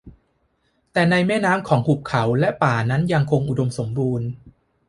[0.91, 4.27] แต่ในแม่น้ำของหุบเขาและป่านั้นยังคงอุดมสมบูรณ์